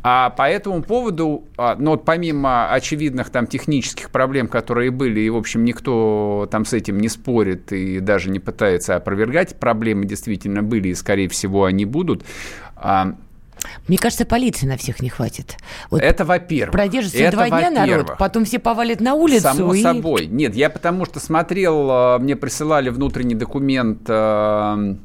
[0.04, 5.30] А по этому поводу, а, ну, вот помимо очевидных там технических проблем, которые были, и,
[5.30, 10.64] в общем, никто там с этим не спорит и даже не пытается опровергать, проблемы действительно
[10.64, 12.24] были, и, скорее всего, они будут.
[12.76, 13.16] А,
[13.88, 15.58] Мне кажется, полиции на всех не хватит.
[15.90, 16.72] Вот это во-первых.
[16.72, 19.42] продержится Это два дня народ, потом все повалят на улицу.
[19.42, 19.82] Само и...
[19.82, 20.28] собой.
[20.28, 24.96] Нет, я потому что смотрел, э, мне присылали внутренний документ, э,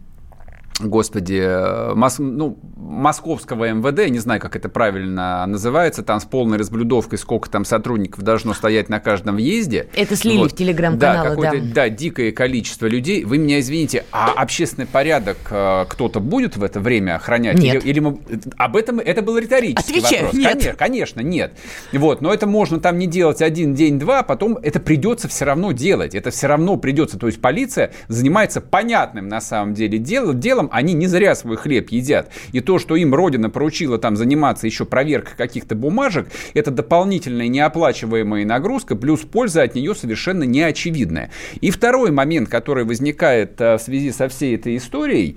[0.89, 6.59] господи, э, мос- ну, московского МВД, не знаю, как это правильно называется, там с полной
[6.59, 9.89] разблюдовкой, сколько там сотрудников должно стоять на каждом въезде.
[9.95, 11.31] Это слили в телеграм-каналы, да.
[11.31, 11.75] какое-то, да.
[11.75, 13.25] да, дикое количество людей.
[13.25, 17.59] Вы меня извините, а общественный порядок э, кто-то будет в это время охранять?
[17.59, 17.85] Нет.
[17.85, 18.19] Или, или мы...
[18.57, 20.41] Об этом это был риторический Отвечаю, вопрос.
[20.41, 20.77] нет.
[20.77, 21.53] Конечно, конечно, нет.
[21.93, 25.73] Вот, но это можно там не делать один день, два, потом это придется все равно
[25.73, 26.15] делать.
[26.15, 27.19] Это все равно придется.
[27.19, 30.70] То есть полиция занимается понятным на самом деле дел- делом.
[30.71, 32.31] Они не зря свой хлеб едят.
[32.53, 38.45] И то, что им Родина поручила там заниматься еще проверкой каких-то бумажек, это дополнительная неоплачиваемая
[38.45, 41.31] нагрузка, плюс польза от нее совершенно неочевидная.
[41.61, 45.37] И второй момент, который возникает э, в связи со всей этой историей,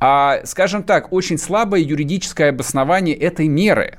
[0.00, 3.98] а, скажем так, очень слабое юридическое обоснование этой меры.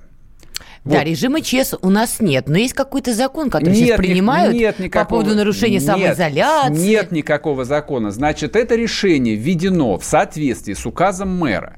[0.86, 1.06] Да, Вот.
[1.08, 4.76] режима ЧС у нас нет, но есть какой-то закон, который Нет, сейчас ни- принимают нет
[4.78, 6.80] по никакого- поводу нарушения нет, самоизоляции.
[6.88, 8.12] Нет никакого закона.
[8.12, 11.78] Значит, это решение введено в соответствии с указом мэра.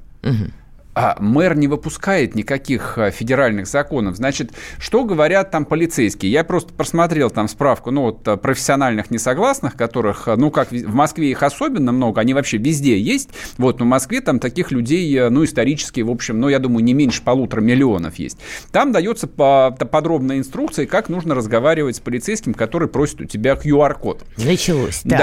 [0.98, 4.16] А мэр не выпускает никаких а, федеральных законов.
[4.16, 6.32] Значит, что говорят там полицейские?
[6.32, 10.94] Я просто просмотрел там справку, ну, вот а, профессиональных несогласных, которых, а, ну, как в
[10.94, 13.30] Москве их особенно много, они вообще везде есть.
[13.58, 16.94] Вот, но в Москве там таких людей, ну, исторически, в общем, ну, я думаю, не
[16.94, 18.40] меньше полутора миллионов есть.
[18.72, 24.26] Там дается по- подробная инструкция, как нужно разговаривать с полицейским, который просит у тебя QR-код.
[24.38, 25.02] Началось.
[25.04, 25.18] Да.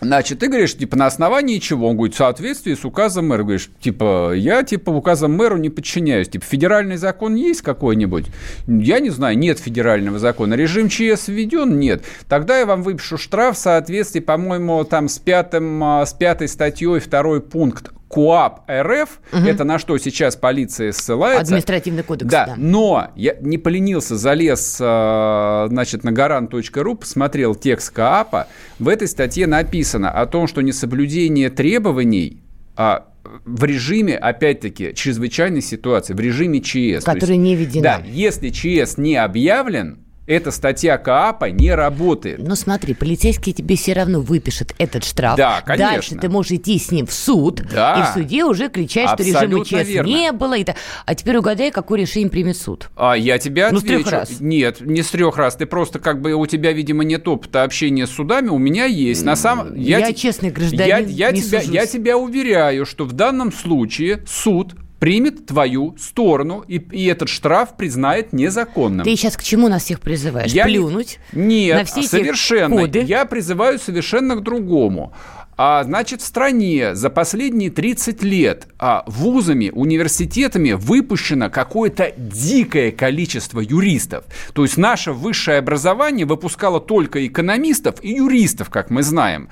[0.00, 1.88] Значит, ты говоришь, типа, на основании чего?
[1.88, 3.42] Он говорит, в соответствии с указом мэра.
[3.42, 6.28] Говоришь, типа, я, типа, указом мэру не подчиняюсь.
[6.28, 8.26] Типа, федеральный закон есть какой-нибудь?
[8.68, 10.54] Я не знаю, нет федерального закона.
[10.54, 11.78] Режим ЧС введен?
[11.80, 12.04] Нет.
[12.28, 17.00] Тогда я вам выпишу штраф в соответствии, по-моему, там, с, пятым, а, с пятой статьей,
[17.00, 21.42] второй пункт КУАП РФ, это на что сейчас полиция ссылается.
[21.42, 22.54] Административный кодекс, Да, да.
[22.56, 28.48] но я не поленился, залез, э, значит, на гарант.ру, посмотрел текст КААПа.
[28.78, 32.42] В этой статье написано о том, что несоблюдение требований
[32.76, 33.08] а,
[33.44, 37.04] в режиме, опять-таки, чрезвычайной ситуации, в режиме ЧС.
[37.04, 37.82] Которая не введена.
[37.82, 42.38] Да, если ЧС не объявлен, эта статья КАПа не работает.
[42.38, 45.36] Ну смотри, полицейский тебе все равно выпишет этот штраф.
[45.36, 45.90] Да, конечно.
[45.94, 47.98] Дальше ты можешь идти с ним в суд, Да.
[47.98, 50.08] и в суде уже кричать, что режима Абсолютно ЧС верно.
[50.08, 50.56] не было.
[50.58, 50.76] И так.
[51.06, 52.90] А теперь угадай, какое решение примет суд.
[52.96, 54.02] А я тебе Ну, с отвечу.
[54.04, 54.40] трех раз.
[54.40, 55.56] Нет, не с трех раз.
[55.56, 58.48] Ты просто как бы у тебя, видимо, нет опыта общения с судами.
[58.48, 59.24] У меня есть.
[59.24, 61.74] На самом Я те- честный гражданин, Я, я тебя, сужусь.
[61.74, 67.76] я тебя уверяю, что в данном случае суд примет твою сторону и, и этот штраф
[67.76, 69.04] признает незаконным.
[69.04, 70.52] Ты сейчас к чему нас всех призываешь?
[70.52, 71.18] Я Плюнуть?
[71.32, 72.82] Нет, на все совершенно.
[72.82, 73.00] коды?
[73.00, 75.12] Я призываю совершенно к другому.
[75.60, 83.58] А, значит, в стране за последние 30 лет а, вузами, университетами выпущено какое-то дикое количество
[83.58, 84.24] юристов.
[84.52, 89.48] То есть наше высшее образование выпускало только экономистов и юристов, как мы знаем.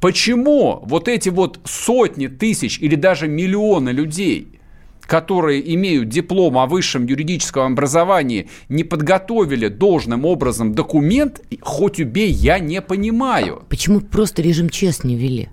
[0.00, 4.57] Почему вот эти вот сотни тысяч или даже миллионы людей
[5.08, 12.58] которые имеют диплом о высшем юридическом образовании, не подготовили должным образом документ, хоть убей, я
[12.58, 13.64] не понимаю.
[13.70, 15.48] Почему просто режим ЧС не ввели?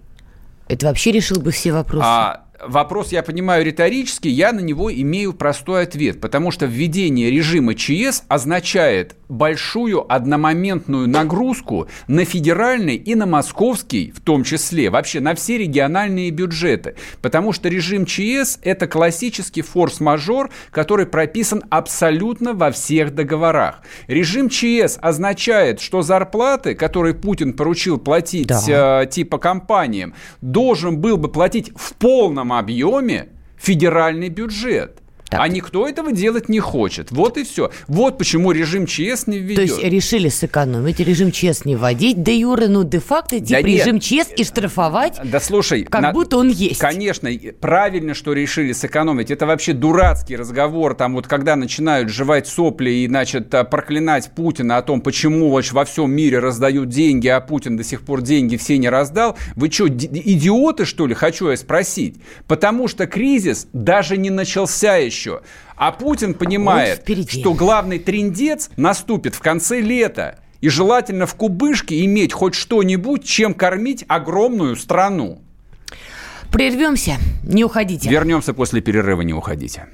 [0.67, 2.05] Это вообще решил бы все вопросы.
[2.05, 7.75] А вопрос, я понимаю, риторический, я на него имею простой ответ, потому что введение режима
[7.75, 15.33] ЧС означает большую одномоментную нагрузку на федеральный и на московский, в том числе, вообще на
[15.35, 23.15] все региональные бюджеты, потому что режим ЧС– это классический форс-мажор, который прописан абсолютно во всех
[23.15, 23.81] договорах.
[24.07, 29.03] Режим ЧС означает, что зарплаты, которые Путин поручил платить Да.
[29.03, 35.01] э, типа компаниям, должен был бы платить в полном объеме федеральный бюджет.
[35.29, 35.39] Так.
[35.41, 37.11] А никто этого делать не хочет.
[37.11, 37.71] Вот и все.
[37.88, 39.55] Вот почему режим ЧС не введет.
[39.55, 43.79] То есть решили сэкономить, режим ЧС не вводить, де юре, ну де-факто, типа нет.
[43.79, 46.79] режим ЧС и штрафовать, Да слушай, как на- будто он есть.
[46.79, 49.31] Конечно, правильно, что решили сэкономить.
[49.31, 54.77] Это вообще дурацкий разговор, там вот когда начинают жевать сопли и, значит, а, проклинать Путина
[54.77, 58.57] о том, почему вообще во всем мире раздают деньги, а Путин до сих пор деньги
[58.57, 59.35] все не раздал.
[59.55, 62.17] Вы что, ди- идиоты, что ли, хочу я спросить?
[62.47, 65.14] Потому что кризис даже не начался еще.
[65.75, 70.39] А Путин понимает, что главный трендец наступит в конце лета.
[70.62, 75.41] И желательно в кубышке иметь хоть что-нибудь, чем кормить огромную страну.
[76.51, 78.10] Прервемся, не уходите.
[78.10, 79.88] Вернемся после перерыва, не уходите.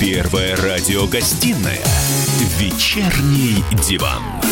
[0.00, 1.78] Первая радиогостинная
[2.58, 4.51] «Вечерний диван».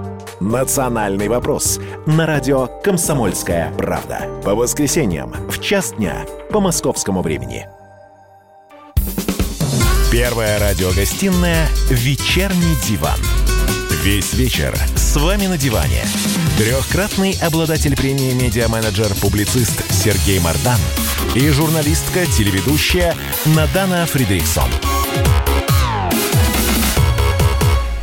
[0.41, 4.27] «Национальный вопрос» на радио «Комсомольская правда».
[4.43, 7.67] По воскресеньям в час дня по московскому времени.
[10.11, 13.19] Первая радиогостинная «Вечерний диван».
[14.03, 16.03] Весь вечер с вами на диване.
[16.57, 20.79] Трехкратный обладатель премии «Медиа-менеджер-публицист» Сергей Мардан
[21.35, 24.71] и журналистка-телеведущая Надана Фридриксон.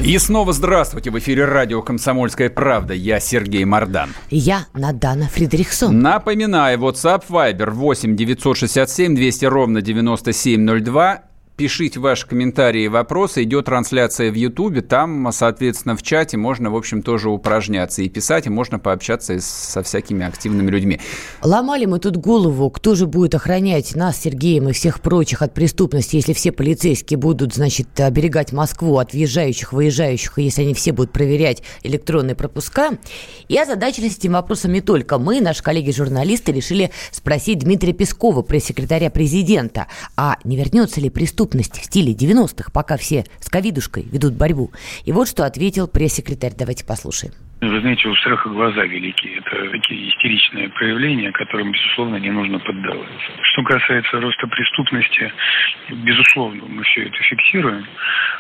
[0.01, 1.11] И снова здравствуйте.
[1.11, 2.95] В эфире радио «Комсомольская правда».
[2.95, 4.11] Я Сергей Мордан.
[4.31, 5.99] Я Надана Фридрихсон.
[5.99, 11.28] Напоминаю, WhatsApp Viber 8 967 200 ровно 9702.
[11.59, 13.43] Пишите ваши комментарии и вопросы.
[13.43, 14.81] Идет трансляция в Ютубе.
[14.81, 19.41] Там, соответственно, в чате можно, в общем, тоже упражняться и писать, и можно пообщаться и
[19.41, 21.01] со всякими активными людьми.
[21.43, 26.15] Ломали мы тут голову, кто же будет охранять нас, Сергеем и всех прочих от преступности,
[26.15, 31.11] если все полицейские будут, значит, оберегать Москву от въезжающих, выезжающих, и если они все будут
[31.11, 32.91] проверять электронные пропуска.
[33.49, 39.89] И озадачились этим вопросом не только мы, наши коллеги-журналисты, решили спросить Дмитрия Пескова, пресс-секретаря президента,
[40.17, 44.73] а не вернется ли преступность в стиле 90-х, пока все с ковидушкой ведут борьбу.
[45.05, 46.55] И вот что ответил пресс-секретарь.
[46.57, 47.33] Давайте послушаем.
[47.61, 49.35] Вы знаете, у страха глаза велики.
[49.37, 53.33] Это такие истеричные проявления, которым, безусловно, не нужно поддаваться.
[53.43, 55.33] Что касается роста преступности,
[55.91, 57.85] безусловно, мы все это фиксируем.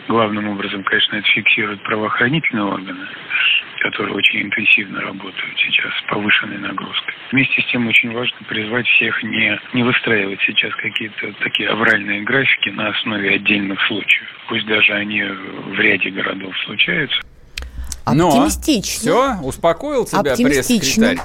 [0.06, 3.08] Главным образом, конечно, это фиксируют правоохранительные органы,
[3.80, 7.14] которые очень интенсивно работают сейчас с повышенной нагрузкой.
[7.32, 12.68] Вместе с тем очень важно призвать всех не, не выстраивать сейчас какие-то такие авральные графики
[12.68, 14.28] на основе отдельных случаев.
[14.46, 17.20] Пусть даже они в ряде городов случаются.
[18.14, 19.00] Но Оптимистично.
[19.00, 21.18] Все, успокоил тебя пресс-секретарь?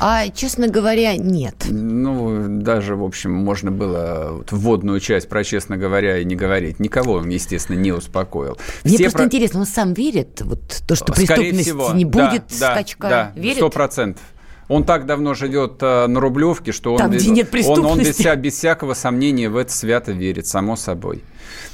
[0.00, 1.54] А, честно говоря, нет.
[1.68, 6.80] Ну, даже, в общем, можно было вот вводную часть про, честно говоря, и не говорить.
[6.80, 8.58] Никого он, естественно, не успокоил.
[8.84, 12.04] Мне Все просто про- интересно, он сам верит вот то, что Скорее преступности всего, не
[12.04, 13.08] будет да, скачка?
[13.08, 13.56] Да, верит?
[13.56, 14.22] сто процентов.
[14.68, 17.98] Он так давно живет э, на Рублевке, что он, Там, без- где нет он, он
[17.98, 21.22] без, вся- без всякого сомнения в это свято верит, само собой.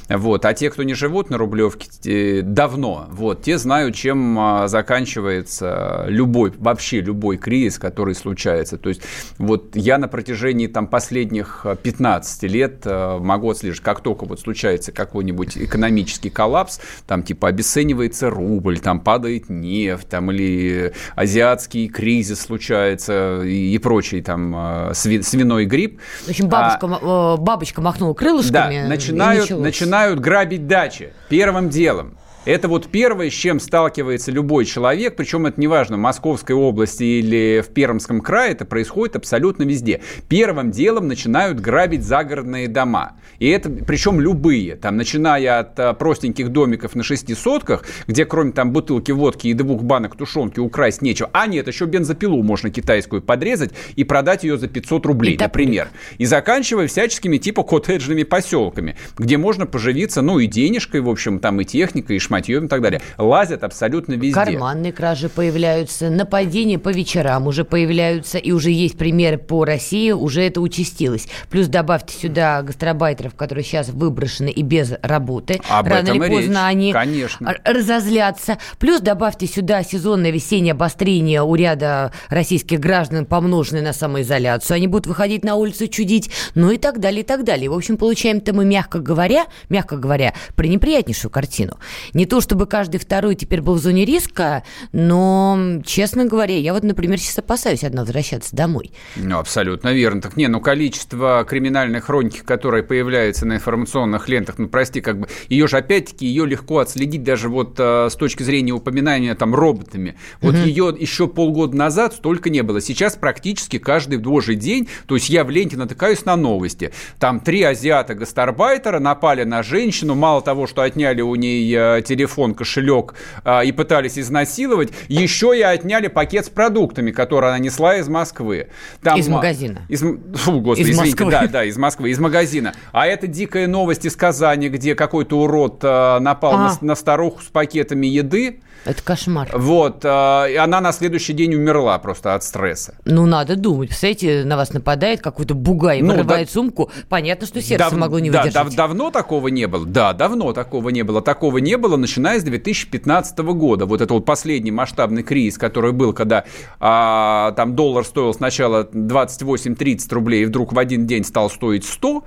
[0.09, 0.45] Вот.
[0.45, 6.53] А те, кто не живут на Рублевке давно, вот, те знают, чем а, заканчивается любой,
[6.57, 8.77] вообще любой кризис, который случается.
[8.77, 9.01] То есть
[9.37, 14.39] вот я на протяжении там, последних а, 15 лет а, могу отслеживать, как только вот
[14.39, 22.41] случается какой-нибудь экономический коллапс, там типа обесценивается рубль, там падает нефть, там или азиатский кризис
[22.41, 25.99] случается и, и прочий там а, сви- свиной грипп.
[26.25, 28.81] В общем, А, бабушка, э, бабочка махнула крылышками.
[28.83, 29.49] да, начинают.
[29.71, 32.17] Начинают грабить дачи первым делом.
[32.43, 37.61] Это вот первое, с чем сталкивается любой человек, причем это неважно, в Московской области или
[37.63, 40.01] в Пермском крае, это происходит абсолютно везде.
[40.27, 43.13] Первым делом начинают грабить загородные дома.
[43.37, 48.53] И это, причем любые, там, начиная от а, простеньких домиков на шести сотках, где кроме
[48.53, 51.29] там бутылки водки и двух банок тушенки украсть нечего.
[51.33, 55.67] А нет, еще бензопилу можно китайскую подрезать и продать ее за 500 рублей, И топорик.
[55.67, 55.87] например.
[56.17, 61.61] И заканчивая всяческими типа коттеджными поселками, где можно поживиться, ну, и денежкой, в общем, там
[61.61, 63.01] и техникой, и шматьем и так далее.
[63.17, 64.33] Лазят абсолютно везде.
[64.33, 70.43] Карманные кражи появляются, нападения по вечерам уже появляются, и уже есть примеры по России, уже
[70.43, 71.27] это участилось.
[71.49, 75.59] Плюс добавьте сюда гастробайтеров, которые сейчас выброшены и без работы.
[75.69, 77.55] Об Рано этом или поздно речь, они конечно.
[77.65, 78.57] разозлятся.
[78.79, 84.75] Плюс добавьте сюда сезонное весеннее обострение у ряда российских граждан, помноженное на самоизоляцию.
[84.75, 87.69] Они будут выходить на улицу чудить, ну и так далее, и так далее.
[87.69, 91.77] В общем, получаем-то мы, мягко говоря, мягко говоря, пренеприятнейшую картину.
[92.21, 94.61] Не то, чтобы каждый второй теперь был в зоне риска,
[94.91, 98.91] но, честно говоря, я вот, например, сейчас опасаюсь одна возвращаться домой.
[99.15, 100.21] Ну, абсолютно верно.
[100.21, 105.29] Так не, ну, количество криминальной хроники, которая появляется на информационных лентах, ну, прости, как бы,
[105.49, 110.15] ее же, опять-таки, ее легко отследить даже вот э, с точки зрения упоминания там роботами.
[110.41, 112.81] Вот ее еще полгода назад столько не было.
[112.81, 116.93] Сейчас практически каждый божий день, то есть я в ленте натыкаюсь на новости.
[117.17, 123.13] Там три азиата-гастарбайтера напали на женщину, мало того, что отняли у ней э, телефон, кошелек
[123.45, 128.67] э, и пытались изнасиловать, еще и отняли пакет с продуктами, который она несла из Москвы.
[129.01, 129.81] Там, Из а, магазина.
[129.87, 131.31] Из, фу, господи, Из извините, Москвы.
[131.31, 132.73] да, да, из Москвы, из магазина.
[132.91, 136.69] А это дикая новость из Казани, где какой-то урод э, напал на, А.
[136.71, 138.59] с- на старуху с пакетами еды.
[138.83, 139.49] Это кошмар.
[139.53, 140.07] Вот, э,
[140.53, 142.95] и она на следующий день умерла просто от стресса.
[143.05, 143.89] Ну, надо думать.
[143.89, 146.89] Представляете, на вас нападает какой-то бугай, Ну, вырывает да- сумку.
[147.07, 148.63] Понятно, что сердце Дав- могло не да, выдержать.
[148.65, 149.85] дав- давно такого не было?
[149.85, 151.21] Да, давно такого не было.
[151.21, 153.85] Такого не было, начиная с 2015 года.
[153.85, 156.45] Вот это вот последний масштабный кризис, который был, когда
[156.79, 162.23] а, там доллар стоил сначала 28-30 рублей, и вдруг в один день стал стоить 100.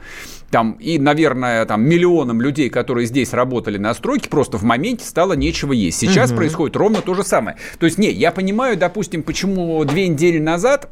[0.55, 5.33] Там, и, наверное, там, миллионам людей, которые здесь работали на стройке, просто в моменте стало
[5.33, 5.99] нечего есть.
[5.99, 7.57] Сейчас происходит ровно то же самое.
[7.81, 10.91] То есть, не, я понимаю, допустим, почему две недели назад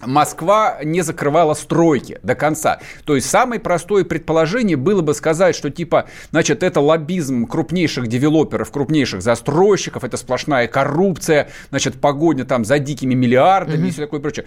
[0.00, 2.80] Москва не закрывала стройки до конца.
[3.04, 8.70] То есть самое простое предположение было бы сказать, что типа, значит, это лоббизм крупнейших девелоперов,
[8.70, 14.46] крупнейших застройщиков, это сплошная коррупция, значит, погоня там за дикими миллиардами и все такое прочее.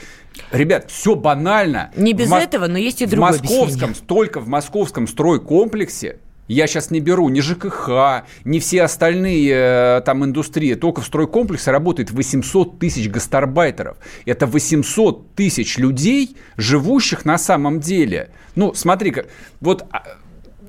[0.52, 1.92] Ребят, все банально.
[1.96, 3.96] Не без В этого, но есть и в другое московском, объяснение.
[4.08, 6.18] только в московском стройкомплексе
[6.54, 10.76] я сейчас не беру ни ЖКХ, ни все остальные э, там индустрии.
[10.76, 13.98] Только в стройкомплексе работает 800 тысяч гастарбайтеров.
[14.26, 18.30] Это 800 тысяч людей, живущих на самом деле.
[18.56, 19.26] Ну, смотри-ка,
[19.62, 20.04] вот а,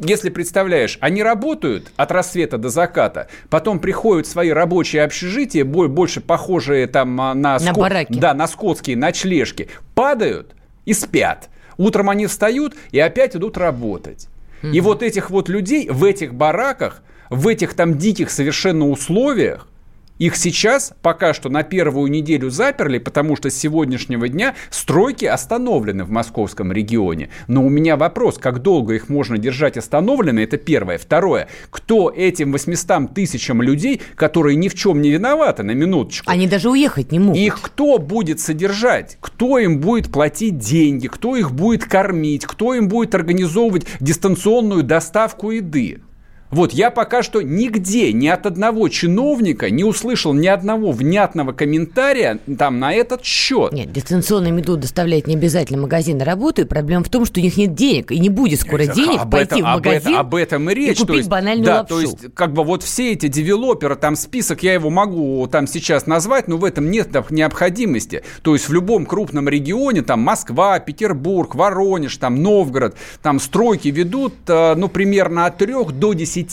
[0.01, 5.89] если представляешь, они работают от рассвета до заката, потом приходят в свои рабочие общежития, бо-
[5.89, 8.18] больше похожие там а, на, На бараки.
[8.18, 10.55] да, на скотские ночлежки, падают
[10.85, 11.49] и спят.
[11.76, 14.28] Утром они встают и опять идут работать.
[14.73, 19.69] И вот этих вот людей в этих бараках, в этих там диких совершенно условиях,
[20.19, 26.05] их сейчас пока что на первую неделю заперли, потому что с сегодняшнего дня стройки остановлены
[26.05, 27.31] в московском регионе.
[27.49, 30.99] Но у меня вопрос, как долго их можно держать остановлены, это первое.
[30.99, 36.47] Второе, кто этим 800 тысячам людей, которые ни в чем не виноваты, на минуточку, Они
[36.47, 37.37] даже уехать не могут.
[37.37, 39.19] их кто будет содержать?
[39.21, 41.09] Кто им будет платить деньги?
[41.09, 42.47] Кто их будет кормить?
[42.47, 46.01] Кто им будет организовывать дистанционную доставку еды?
[46.55, 52.39] Вот я пока что нигде, ни от одного чиновника не услышал ни одного внятного комментария
[52.59, 53.73] там на этот счет.
[53.73, 56.69] Нет, дистанционную меду доставлять не обязательно магазины работают.
[56.69, 59.57] Проблема в том, что у них нет денег, и не будет скоро денег об пойти
[59.59, 60.99] этом, в магазин об, об этом и речь.
[60.99, 61.95] и купить то есть, банальную да, лапшу.
[61.95, 66.07] то есть, как бы вот все эти девелоперы, там список, я его могу там сейчас
[66.07, 68.23] назвать, но в этом нет необходимости.
[68.43, 74.35] То есть в любом крупном регионе, там Москва, Петербург, Воронеж, там Новгород, там стройки ведут,
[74.47, 76.43] э, ну, примерно от 3 до 10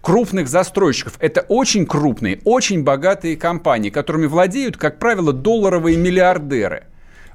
[0.00, 1.14] крупных застройщиков.
[1.20, 6.84] Это очень крупные, очень богатые компании, которыми владеют, как правило, долларовые миллиардеры.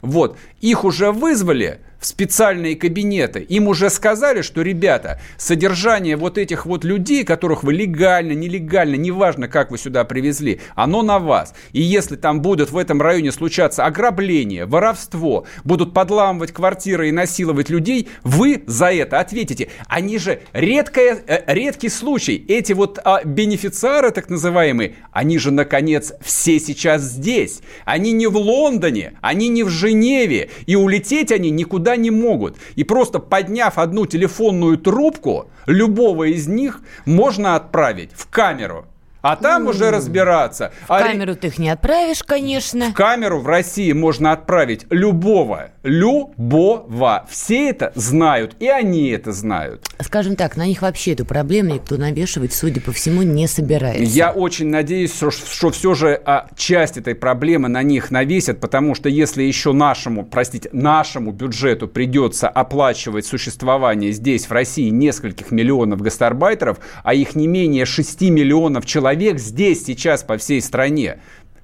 [0.01, 3.39] Вот, их уже вызвали в специальные кабинеты.
[3.39, 9.47] Им уже сказали, что, ребята, содержание вот этих вот людей, которых вы легально, нелегально, неважно,
[9.47, 11.53] как вы сюда привезли, оно на вас.
[11.71, 17.69] И если там будут в этом районе случаться ограбление, воровство, будут подламывать квартиры и насиловать
[17.69, 19.69] людей, вы за это ответите.
[19.87, 22.43] Они же редкая, э, редкий случай.
[22.47, 27.61] Эти вот а, бенефициары, так называемые, они же, наконец, все сейчас здесь.
[27.85, 30.49] Они не в Лондоне, они не в Женеве.
[30.65, 32.57] И улететь они никуда не могут.
[32.75, 38.85] И просто подняв одну телефонную трубку, любого из них можно отправить в камеру.
[39.21, 40.71] А там Ну, уже разбираться.
[40.87, 42.91] В А камеру ты их не отправишь, конечно.
[42.91, 45.71] в камеру в России можно отправить любого.
[45.83, 47.25] Любого.
[47.29, 49.85] Все это знают, и они это знают.
[49.99, 54.03] Скажем так, на них вообще эту проблему никто навешивать, судя по всему, не собирается.
[54.03, 58.95] Я очень надеюсь, что, что все же а, часть этой проблемы на них навесят, потому
[58.95, 66.01] что если еще нашему, простите, нашему бюджету придется оплачивать существование здесь, в России, нескольких миллионов
[66.01, 71.19] гастарбайтеров, а их не менее 6 миллионов человек здесь сейчас по всей стране,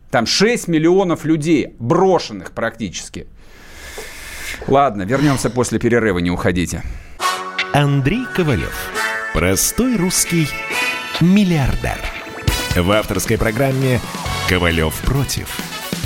[0.09, 3.27] там 6 миллионов людей, брошенных практически.
[4.67, 6.83] Ладно, вернемся после перерыва, не уходите.
[7.73, 8.73] Андрей Ковалев.
[9.33, 10.47] Простой русский
[11.19, 11.99] миллиардер.
[12.77, 13.99] В авторской программе
[14.47, 15.49] «Ковалев против».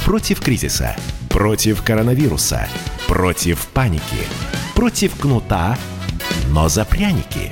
[0.06, 0.96] Против кризиса,
[1.30, 2.68] против коронавируса,
[3.08, 4.26] против паники,
[4.74, 5.78] против кнута,
[6.50, 7.52] но за пряники.